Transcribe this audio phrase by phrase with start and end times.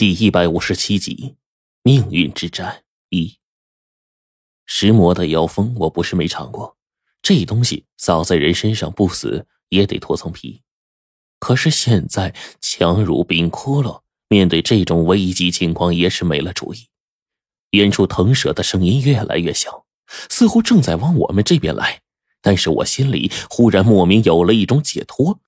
[0.00, 1.36] 第一百五十七集，
[1.82, 3.36] 命运之战一。
[4.64, 6.78] 石魔的妖风，我不是没尝过，
[7.20, 10.62] 这东西扫在人身上不死也得脱层皮。
[11.38, 16.86] 可是现在强如冰窟窿，面对这种危急情况也是没了主意。
[17.72, 19.84] 远处腾蛇的声音越来越小，
[20.30, 22.00] 似乎正在往我们这边来。
[22.40, 25.40] 但是我心里忽然莫名有了一种解脱，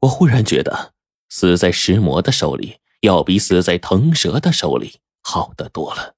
[0.00, 0.92] 我忽然觉得
[1.30, 2.79] 死在石魔的手里。
[3.00, 6.14] 要比死在腾蛇的手里好得多了。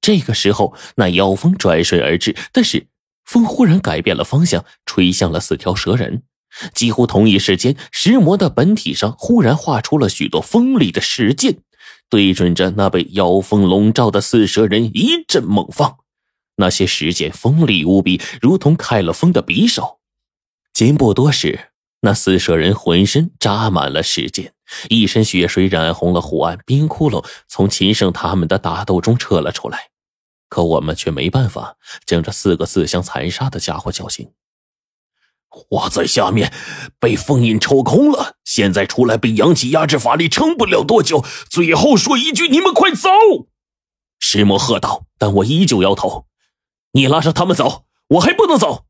[0.00, 2.88] 这个时候，那妖风转瞬而至，但是
[3.24, 6.24] 风忽然改变了方向，吹向了四条蛇人。
[6.74, 11.60] 几乎同一时间，石魔的本体上忽然画出了许多锋利的石剑，
[12.10, 15.98] 对准着那被妖风笼罩的四蛇人一阵猛放。
[16.56, 20.00] 那些石剑锋利无比，如同开了封的匕首。
[20.74, 21.68] 仅不多时。
[22.04, 24.54] 那四蛇人浑身扎满了石剑，
[24.88, 29.90] 一身血水染红了湖岸，冰窟窿从秦胜他们的打斗中撤了出来。
[30.48, 34.32] 可我们却没办法将这四个自相残杀的家伙叫醒。
[35.68, 36.52] 我在下面
[36.98, 41.24] 被封印抽空了，现在出来被阳气压制法力，撑不了多久。
[41.48, 43.08] 最后说一句，你们快走！
[44.18, 45.06] 石魔喝道。
[45.18, 46.26] 但我依旧摇头。
[46.94, 48.86] 你拉着他们走，我还不能走。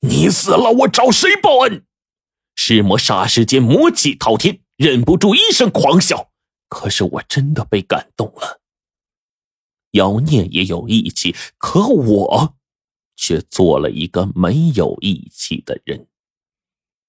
[0.00, 1.86] 你死了，我找谁报恩？
[2.56, 6.30] 石魔霎时间魔气滔天，忍不住一声狂笑。
[6.68, 8.60] 可是我真的被感动了。
[9.92, 12.56] 妖孽也有义气，可我
[13.14, 16.08] 却做了一个没有义气的人。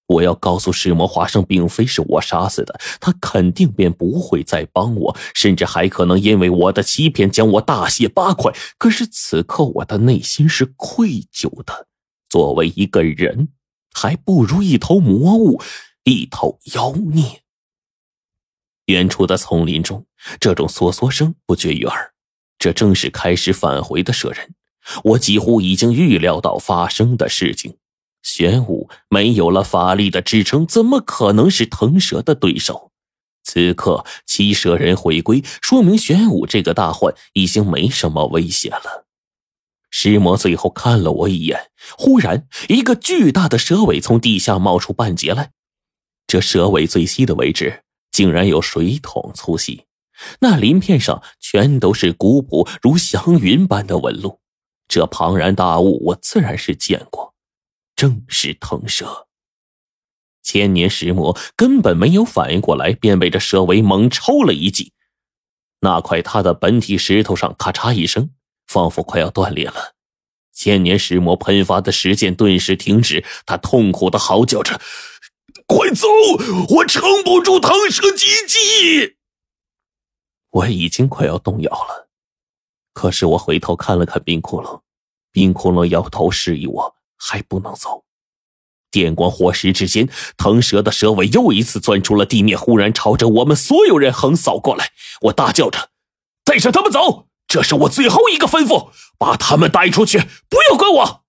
[0.08, 8.54] 我要告诉尸魔，华生并非是我杀死的，他肯定便不会再帮我，甚至还可能因为我的欺骗将我大卸八块。
[8.78, 11.88] 可是此刻我的内心是愧疚的，
[12.30, 13.48] 作为一个人。
[13.92, 15.60] 还不如一头魔物，
[16.04, 17.45] 一头妖孽。
[18.86, 20.06] 远处的丛林中，
[20.40, 22.14] 这种嗦嗦声不绝于耳。
[22.58, 24.56] 这正是开始返回的蛇人。
[25.04, 27.78] 我几乎已经预料到发生的事情。
[28.22, 32.92] 玄武没有了法力的支撑，怎么可能是腾蛇的对手？
[33.44, 39.06] 此刻七蛇人回归，说明玄武这个大患已经没什么危险了。
[39.92, 45.52] 石魔最后看了我一眼，忽然，一个巨大的蛇尾从地下冒出半截来。
[46.26, 47.84] 这蛇尾最细的位置，
[48.16, 49.84] 竟然有水桶粗细。
[50.40, 54.40] 那鳞片上全都是古朴如祥云般的纹路。
[54.88, 57.34] 这庞然大物，我自然是见过，
[57.94, 59.28] 正是腾蛇。
[60.42, 64.94] 千年石魔根本没有反应过来，便被这蛇尾猛抽了一记。
[65.82, 68.30] 那块他的本体石头上，咔嚓一声。
[68.68, 69.94] 仿佛快要断裂了，
[70.52, 74.82] 千年石魔喷发的石剑顿时停止，他痛苦的嚎叫着
[75.68, 76.08] ：“快走，
[76.76, 79.16] 我撑不住腾蛇击击！”
[80.52, 82.08] 我已经快要动摇了，
[82.94, 84.82] 可是我回头看了看冰窟窿，
[85.32, 88.06] 冰窟窿摇头示意我还不能走。
[88.92, 94.92] 电光火石之间，腾蛇的蛇尾又一次钻出了地面，忽然朝着我们所有人横扫过来。
[95.24, 95.90] 我大叫着
[96.46, 101.25] ：“带上他们走！”这是我最后一个吩咐，把他们带出去，不要管我。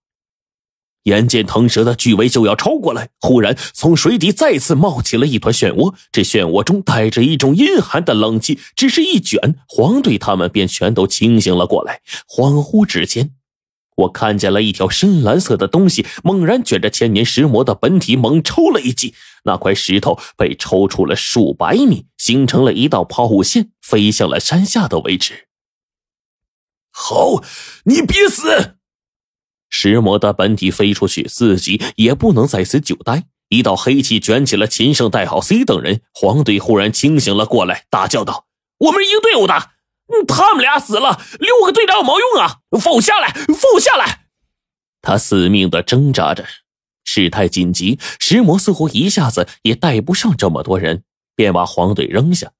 [1.06, 12.00] 眼见腾蛇的巨尾就要超过来，忽然从水底再次冒起了一团漩涡，这漩涡中带着一种阴寒的冷气，只是一卷，黄队他们便全都清醒了过来。
[12.28, 13.30] 恍惚之间，
[13.96, 19.14] 我看见了一条深蓝色的东西猛然卷着千年石魔的本体，猛抽了一记，
[19.44, 25.46] 那块石头被抽出了数百米，形成了一道抛物线，飞向了山下的位置。
[26.90, 27.42] 好，
[27.84, 28.75] 你别死！
[29.78, 33.24] 石魔的本体飞出去，自己也不能在此久待。
[33.50, 36.00] 一道黑气卷起了秦胜、代号 C 等人。
[36.14, 38.46] 黄队忽然清醒了过来，大叫道
[38.80, 39.52] ：“我们是一个队伍的，
[40.26, 42.60] 他们俩死了，六个队长有毛用啊！
[42.80, 44.28] 放下来，放下来！”
[45.02, 46.46] 他死命的挣扎着，
[47.04, 51.04] 事态紧急，石魔似乎一下子也带不上这么多人，
[51.34, 52.50] 便把黄队扔下。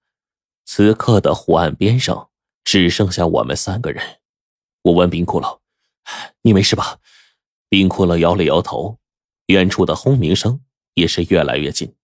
[0.66, 2.28] 此刻的湖岸边上
[2.62, 4.04] 只剩下我们三个人。
[4.82, 5.60] 我问冰窟窿
[6.42, 6.98] ：“你没事吧？”
[7.68, 8.98] 冰窟窿摇了摇头。
[9.46, 10.60] 远处的轰鸣声
[10.94, 11.94] 也是越来越近，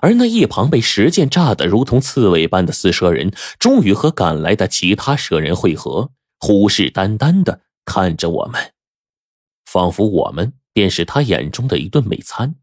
[0.00, 8.72] 而那一旁被石剑炸得如同刺猬般的四蛇人，终于和赶来的其他蛇人汇合，虎视眈眈的看着我们，
[9.64, 12.54] 仿佛我们便是他眼中的一顿美餐。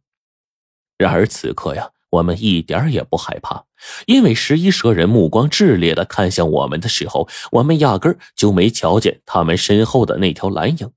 [0.98, 1.92] 然而此刻呀。
[2.18, 3.66] 我们一点也不害怕，
[4.06, 10.92] 因为十一蛇人目光炽烈的看向我们的时候，我们压根就没瞧见他们身后的那条蓝影。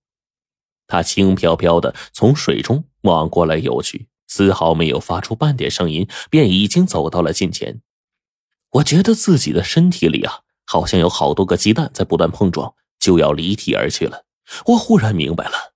[0.87, 7.81] 他轻飘飘的从水中望过来游去，丝毫没有发出半点声音，便已经走到了近前。
[8.73, 14.25] 我觉得自己的身体里啊，好像有好多个鸡蛋在不断碰撞，就要离体而去了。
[14.67, 15.75] 我忽然明白了，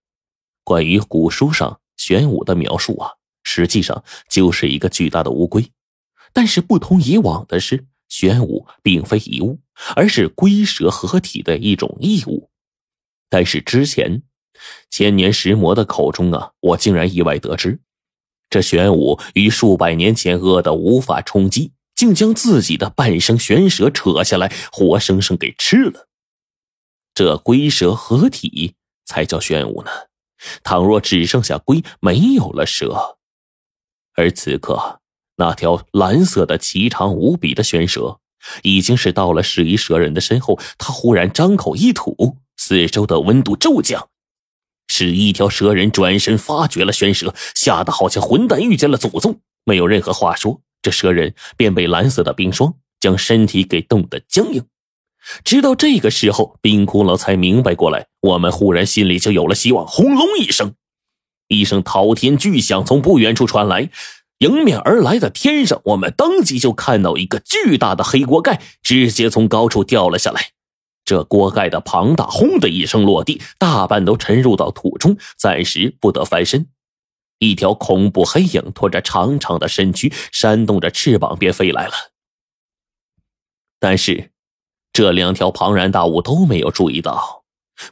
[0.64, 3.12] 关于古书上玄武的描述啊，
[3.54, 5.70] 实际上就是一个巨大的乌龟。
[6.32, 9.60] 但是不同以往的是，玄武并非一物，
[9.94, 12.50] 而是龟蛇合体的一种异物。
[13.30, 14.22] 但是之前，
[14.90, 17.78] 千年石魔的口中啊，我竟然意外得知，
[18.50, 21.70] 这玄武于数百年前饿得无法充饥。
[21.94, 26.08] 竟将自己的半生玄蛇扯下来，活生生给吃了。
[27.14, 28.74] 这龟蛇合体
[29.04, 29.90] 才叫玄武呢。
[30.64, 33.16] 倘若只剩下龟，没有了蛇，
[34.14, 35.00] 而此刻
[35.36, 38.20] 那条蓝色的、奇长无比的玄蛇，
[38.62, 40.58] 已经是到了十一蛇人的身后。
[40.78, 44.08] 他忽然张口一吐，四周的温度骤降。
[44.86, 50.60] 十一条蛇人转身发觉了玄蛇，吓得好像混蛋遇见了祖宗，没有任何话说。
[50.82, 54.62] 这蛇人便被蓝色的冰霜将身体给冻得僵硬，
[55.42, 58.06] 直到这个时候，冰骷髅才明白过来。
[58.20, 59.86] 我们忽然心里就有了希望。
[59.86, 60.74] 轰隆一声，
[61.48, 63.90] 一声滔天巨响从不远处传来，
[64.38, 70.50] 迎面而来的天上，我们当即就看到一个巨大的黑锅盖直接从高处掉了下来。
[71.04, 76.66] 这锅盖的庞大，轰的一声落地，大半都沉入到土中，暂时不得翻身。
[77.38, 81.92] 一条恐怖黑影拖着长长的身躯，扇动着翅膀便飞来了。
[83.78, 84.30] 但是，
[84.94, 87.43] 这两条庞然大物都没有注意到，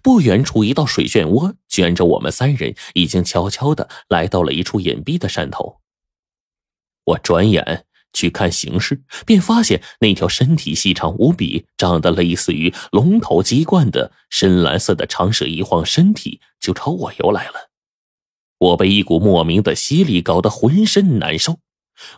[0.03, 5.81] 不远处一道水漩涡卷着我们三人，已经悄悄的来到了一处隐蔽的山头。
[7.05, 17.71] 我转眼去看形势，便发现那条身体细长无比、长得类似于龙头鸡冠的深蓝色的长蛇，一晃身体就朝我游来了。
[18.59, 21.59] 我被一股莫名的吸力搞得浑身难受，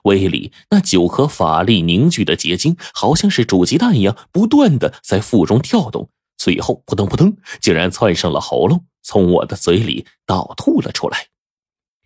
[0.03, 6.11] 胃里那九颗法力凝聚的结晶，好像是煮鸡蛋一样，不断的在腹中跳动，
[6.45, 11.29] 最后扑腾扑腾，竟然窜上了喉咙，从我的嘴里倒吐了出来。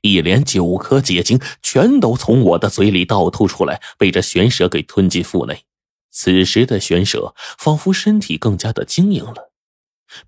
[0.02, 5.64] 一连九颗结晶全都从我的嘴里倒吐出来，被这玄蛇给吞进腹内。
[6.12, 9.50] 此时的玄蛇仿佛身体更加的晶莹了。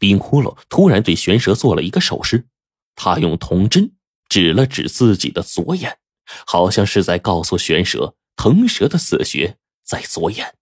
[0.00, 2.48] 冰窟窿突然对玄蛇做了一个手势，
[2.96, 3.92] 他用铜针。
[4.28, 5.98] 指了指自己的左眼，
[6.46, 10.54] 好像是在告诉玄蛇，腾蛇的死穴在左眼。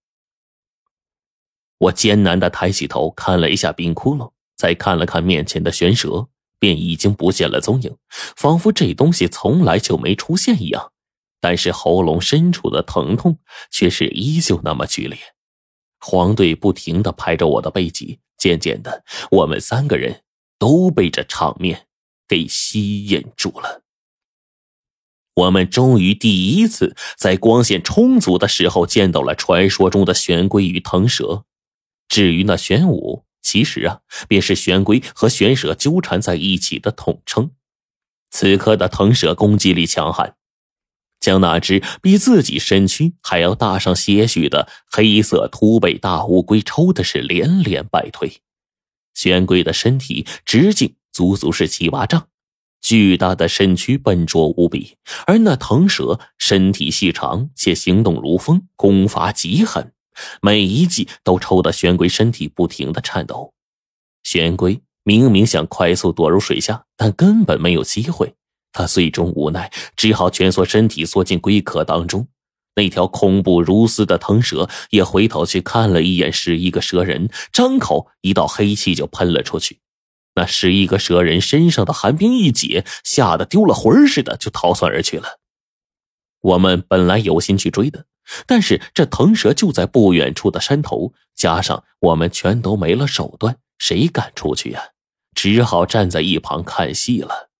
[1.79, 6.29] 我艰难的抬起头看了一下冰窟窿，再看了看面前的玄蛇，
[6.59, 7.97] 便已经不见了踪影，
[8.37, 10.93] 仿佛这东西从来就没出现一样。
[11.41, 13.39] 但是喉咙深处的疼痛
[13.71, 15.19] 却是依旧那么剧烈。
[16.01, 20.23] 黄队不停的拍着我的背脊，渐渐的，我们三个人
[20.59, 21.87] 都被这场面。
[22.29, 23.81] 给吸引住了。
[25.35, 31.47] 我们终于第一次在光线充足的时候见到了传说中的玄龟与腾蛇。
[32.09, 37.51] 至于那玄武，其实啊，便是玄龟和玄蛇纠缠在一起的统称。
[38.31, 40.37] 此刻的腾蛇攻击力强悍，
[41.21, 48.41] 将那只比自己身躯还要大上些许的黑色秃背大乌龟抽的是连连败退。
[49.15, 50.95] 玄龟的身体直径。
[51.11, 52.29] 足足是七八丈，
[52.81, 59.93] 巨大的身躯笨拙无比，而那腾蛇身体细长且行动如风，攻伐极狠，
[60.41, 63.53] 每一击都抽得玄龟身体不停的颤抖。
[64.23, 68.35] 玄龟明明想快速躲入水下，但根本没有机会。
[68.73, 72.29] 他最终无奈，只好蜷缩身体缩进龟壳当中。
[72.77, 79.81] 那条恐怖如斯的腾蛇也回头去看了一眼十一个蛇人，张口一道黑气就喷了出去。
[80.35, 85.38] 那十一个蛇人身上的寒冰一解，吓得丢了魂似的就逃窜而去了。
[86.41, 88.07] 我们本来有心去追的，
[88.47, 94.83] 但是这腾蛇就在不远处的山头，加上我们全都没了手段，谁敢出去呀？
[95.35, 97.51] 只好站在一旁看戏了。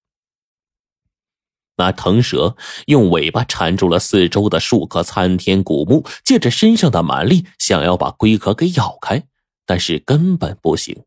[1.77, 2.57] 那腾蛇
[2.87, 9.23] 用尾巴缠住了四周的数棵参天古木，借着身上的蛮力，想要把龟壳给咬开，
[9.65, 11.05] 但是根本不行。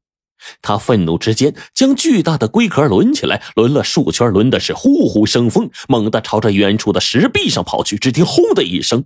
[0.61, 7.97] 他愤怒之间，将巨大的龟壳抡起来，抡了数圈，抡的是呼呼生风，猛地朝着远处的石壁上跑去。
[7.97, 9.05] 只听“轰”的一声，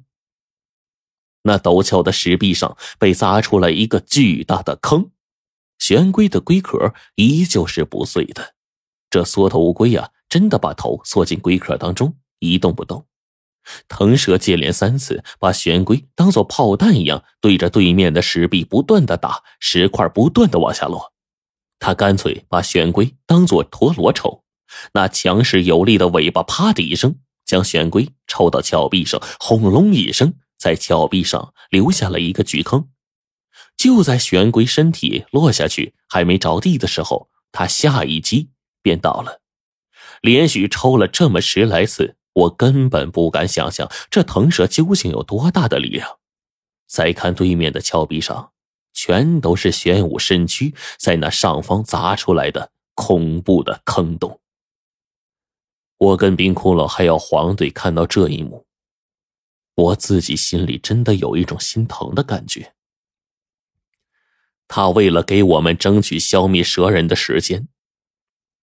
[1.44, 5.12] 那陡峭的石壁上被砸出了一个巨大的坑。
[5.78, 8.54] 玄龟的龟壳依旧是不碎的，
[9.10, 13.06] 这缩头乌龟呀，真的把头缩进龟壳当中，一动不动。
[13.88, 21.15] 腾蛇接连三次把玄龟当做炮弹一样，对着对面的石壁不断的打，石块不断的往下落。
[21.86, 24.44] 他干脆把玄龟当做陀螺抽，
[24.94, 32.90] 那强势有力的尾巴啪的一声将玄龟抽到峭壁上，轰隆一声，在峭壁上留下了一个巨坑。
[33.78, 38.50] 就在玄龟身体落下去还没着地的时候，他下一击
[38.82, 39.42] 便倒了。
[40.22, 46.18] 连续抽了这么十来次，我根本不敢想象这腾蛇究竟有多大的力量。
[46.88, 48.54] 再看对面的峭壁上，
[48.96, 54.40] 全都是玄武身躯在那上方砸出来的恐怖的坑洞。
[55.98, 58.66] 我跟冰窟窿还有黄队看到这一幕，
[59.76, 62.74] 我自己心里真的有一种心疼的感觉。
[64.68, 67.68] 他为了给我们争取消灭蛇人的时间，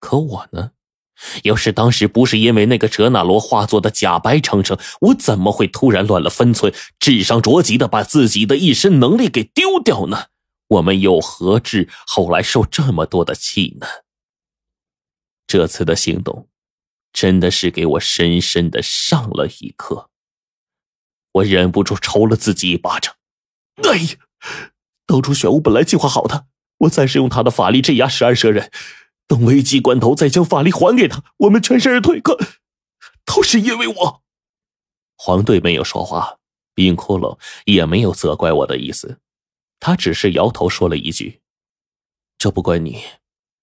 [0.00, 0.72] 可我呢？
[1.44, 10.26] 要是当时不是因为那个哲那罗化作的假白程程，我怎么会突然乱了分寸，智商着急的把自己的一身能力给丢掉呢？
[10.68, 13.86] 我们又何至后来受这么多的气呢？
[15.46, 16.48] 这次的行动，
[17.12, 20.08] 真的是给我深深的上了一课。
[21.32, 23.14] 我忍不住抽了自己一巴掌。
[23.84, 24.08] 哎呀！
[25.06, 26.46] 当初玄武本来计划好的，
[26.78, 28.70] 我暂时用他的法力镇压十二蛇人，
[29.26, 32.20] 等危急关头再将法力还给他，我们全身而退。
[32.20, 32.38] 可
[33.24, 34.22] 都是因为我。
[35.16, 36.38] 黄队没有说话，
[36.74, 39.20] 冰窟窿也没有责怪我的意思，
[39.78, 41.40] 他只是摇头说了一句
[42.36, 43.02] ：“这不怪你，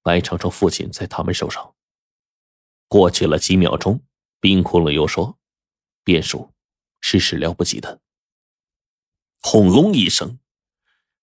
[0.02, 1.76] 白程程父亲在他们手上。”
[2.88, 4.02] 过去了几秒钟，
[4.40, 5.38] 冰窟窿又说
[6.04, 6.52] ：“变数，
[7.02, 8.00] 是始料不及的。”
[9.42, 10.40] 轰隆一声。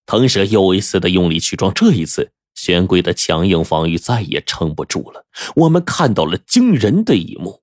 [0.04, 5.24] 腾蛇又一次的用力去撞，这一次玄龟的强硬防御再也撑不住了。
[5.54, 7.62] 我们看到了惊人的一幕：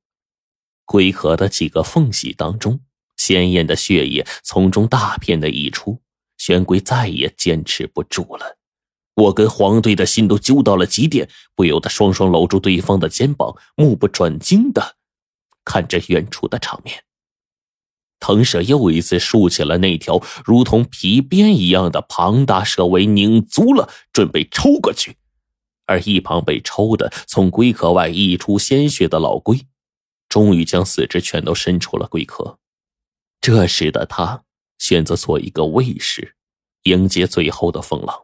[0.85, 2.79] 龟壳的几个缝隙当中，
[3.17, 6.01] 鲜艳的血液从中大片的溢出。
[6.38, 8.57] 玄龟再也坚持不住了，
[9.15, 14.95] 我跟黄队的心都揪到了极点，不由得双双搂住对方的肩膀，目不转睛的
[15.63, 17.03] 看着远处的场面。
[18.24, 25.18] 腾蛇又一次竖起了那条如同皮鞭一样的庞大蛇尾，拧足了，准备抽过去。
[25.88, 29.60] 而一旁被抽的从龟壳外溢出鲜血的老龟，
[30.30, 32.60] 终于将四肢全都伸出了龟壳。
[33.42, 34.46] 这时的他
[34.77, 36.38] 选择做一个卫士，
[36.84, 38.24] 迎接最后的风浪。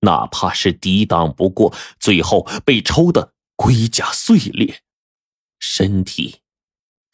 [0.00, 4.80] 哪怕是抵挡不过，最后被抽的龟甲碎裂，
[5.60, 6.40] 身体。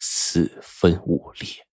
[0.01, 1.70] 四分五裂。